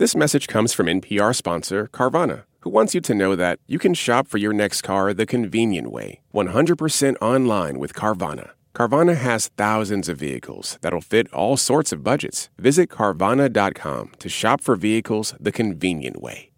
[0.00, 3.92] This message comes from NPR sponsor Carvana, who wants you to know that you can
[3.92, 8.52] shop for your next car the convenient way 100% online with Carvana.
[8.74, 12.48] Carvana has thousands of vehicles that'll fit all sorts of budgets.
[12.58, 16.50] Visit Carvana.com to shop for vehicles the convenient way.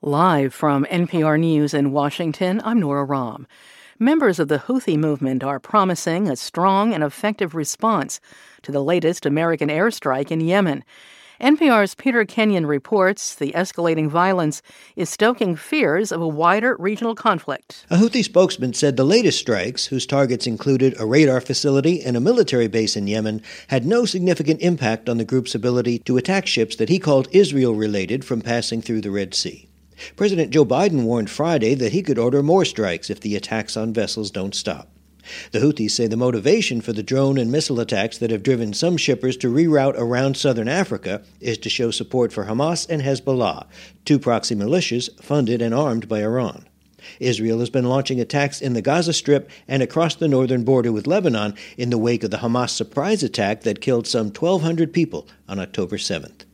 [0.00, 3.44] Live from NPR News in Washington, I'm Nora Raum.
[3.98, 8.18] Members of the Houthi movement are promising a strong and effective response
[8.62, 10.84] to the latest American airstrike in Yemen.
[11.40, 14.62] NPR's Peter Kenyon reports the escalating violence
[14.94, 17.84] is stoking fears of a wider regional conflict.
[17.90, 22.20] A Houthi spokesman said the latest strikes, whose targets included a radar facility and a
[22.20, 26.76] military base in Yemen, had no significant impact on the group's ability to attack ships
[26.76, 29.68] that he called Israel related from passing through the Red Sea.
[30.14, 33.92] President Joe Biden warned Friday that he could order more strikes if the attacks on
[33.92, 34.93] vessels don't stop.
[35.52, 38.96] The Houthis say the motivation for the drone and missile attacks that have driven some
[38.96, 43.66] shippers to reroute around southern Africa is to show support for Hamas and Hezbollah,
[44.04, 46.66] two proxy militias funded and armed by Iran.
[47.20, 51.06] Israel has been launching attacks in the Gaza Strip and across the northern border with
[51.06, 55.58] Lebanon in the wake of the Hamas surprise attack that killed some 1,200 people on
[55.58, 56.44] October 7th.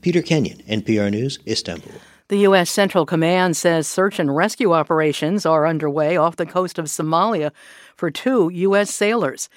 [0.00, 1.92] Peter Kenyon, NPR News, Istanbul.
[2.28, 2.68] The U.S.
[2.68, 7.52] Central Command says search and rescue operations are underway off the coast of Somalia
[7.96, 8.94] for two U.S.
[8.94, 9.48] sailors.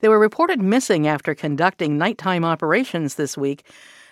[0.00, 3.64] They were reported missing after conducting nighttime operations this week.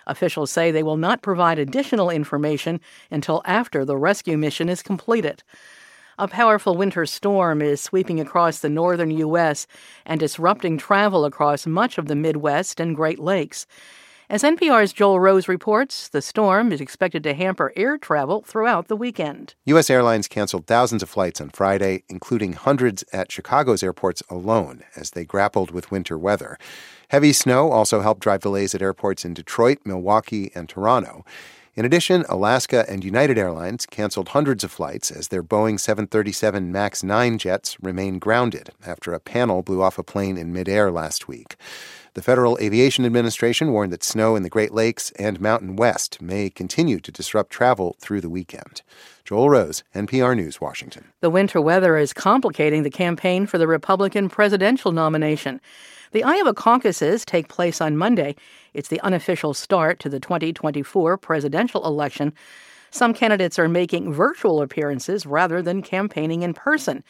[0.07, 5.43] Officials say they will not provide additional information until after the rescue mission is completed.
[6.17, 9.67] A powerful winter storm is sweeping across the northern U.S.
[10.07, 13.67] and disrupting travel across much of the Midwest and Great Lakes.
[14.31, 18.97] As NPR's Joel Rose reports, the storm is expected to hamper air travel throughout the
[18.97, 19.55] weekend.
[19.67, 19.91] U.S.
[19.91, 25.27] airlines canceled thousands of flights on Friday, including hundreds at Chicago's airports alone, as they
[25.27, 26.57] grappled with winter weather.
[27.09, 31.27] Heavy snow also helped drive delays at airports in Detroit, Milwaukee, and Toronto.
[31.75, 37.03] In addition, Alaska and United Airlines canceled hundreds of flights as their Boeing 737 MAX
[37.03, 41.57] 9 jets remain grounded after a panel blew off a plane in midair last week.
[42.15, 46.49] The Federal Aviation Administration warned that snow in the Great Lakes and Mountain West may
[46.49, 48.83] continue to disrupt travel through the weekend.
[49.25, 51.07] Joel Rose, NPR News, Washington.
[51.23, 55.61] The winter weather is complicating the campaign for the Republican presidential nomination.
[56.13, 58.37] The Iowa caucuses take place on Monday.
[58.75, 62.33] It's the unofficial start to the 2024 presidential election.
[62.93, 67.03] Some candidates are making virtual appearances rather than campaigning in person.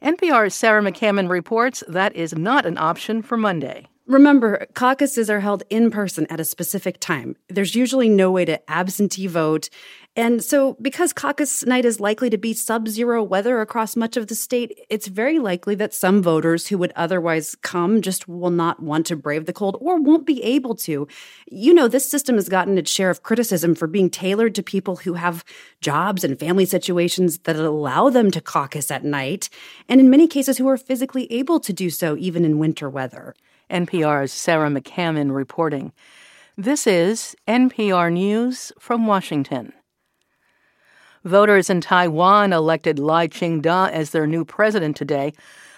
[0.00, 3.88] NPR's Sarah McCammon reports that is not an option for Monday.
[4.06, 7.36] Remember, caucuses are held in person at a specific time.
[7.48, 9.70] There's usually no way to absentee vote.
[10.14, 14.26] And so, because caucus night is likely to be sub zero weather across much of
[14.26, 18.82] the state, it's very likely that some voters who would otherwise come just will not
[18.82, 21.08] want to brave the cold or won't be able to.
[21.50, 24.96] You know, this system has gotten its share of criticism for being tailored to people
[24.96, 25.46] who have
[25.80, 29.48] jobs and family situations that allow them to caucus at night,
[29.88, 33.34] and in many cases, who are physically able to do so even in winter weather.
[33.70, 35.92] NPR's Sarah McCammon reporting.
[36.56, 39.72] This is NPR News from Washington.
[41.24, 45.32] Voters in Taiwan elected Lai Ching-te as their new president today.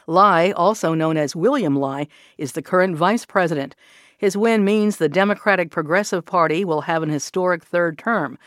[0.09, 3.77] Lai, also known as William Lai, is the current vice president.
[4.19, 8.39] His win means the Democratic Progressive Party will have an historic third term.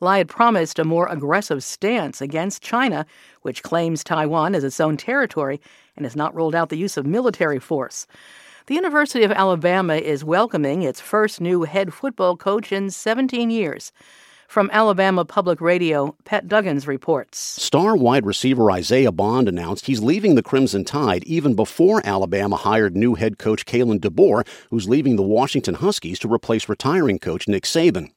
[0.00, 3.06] Lai had promised a more aggressive stance against China,
[3.42, 5.60] which claims Taiwan as its own territory
[5.94, 8.06] and has not ruled out the use of military force.
[8.70, 13.90] The University of Alabama is welcoming its first new head football coach in 17 years.
[14.46, 17.40] From Alabama Public Radio, Pat Duggins reports.
[17.40, 22.96] Star wide receiver Isaiah Bond announced he's leaving the Crimson Tide even before Alabama hired
[22.96, 27.64] new head coach Kalen DeBoer, who's leaving the Washington Huskies to replace retiring coach Nick
[27.64, 28.12] Saban.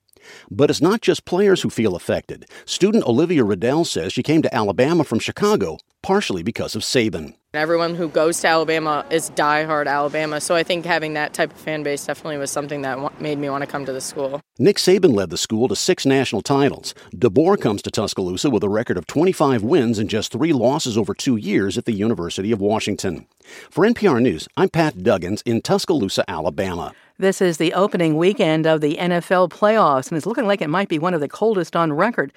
[0.52, 2.46] But it's not just players who feel affected.
[2.66, 7.34] Student Olivia Riddell says she came to Alabama from Chicago, partially because of Saban.
[7.56, 11.58] Everyone who goes to Alabama is diehard Alabama, so I think having that type of
[11.59, 14.41] fan base definitely was something that made me want to come to the school.
[14.59, 16.94] Nick Saban led the school to six national titles.
[17.16, 21.16] DeBoer comes to Tuscaloosa with a record of 25 wins and just three losses over
[21.16, 23.25] two years at the University of Washington.
[23.72, 26.94] For NPR News, I'm Pat Duggins in Tuscaloosa, Alabama.
[27.18, 30.88] This is the opening weekend of the NFL playoffs, and it's looking like it might
[30.88, 32.31] be one of the coldest on record.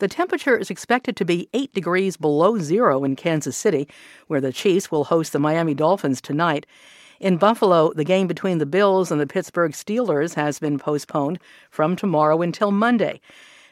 [0.00, 3.86] The temperature is expected to be 8 degrees below zero in Kansas City,
[4.26, 6.66] where the Chiefs will host the Miami Dolphins tonight.
[7.20, 11.38] In Buffalo, the game between the Bills and the Pittsburgh Steelers has been postponed
[11.70, 13.20] from tomorrow until Monday.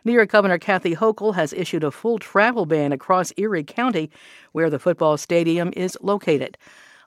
[0.04, 4.10] New York Governor Kathy Hochul has issued a full travel ban across Erie County,
[4.52, 6.58] where the football stadium is located.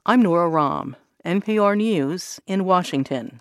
[0.07, 3.39] I'm Nora Raum, NPR News in Washington.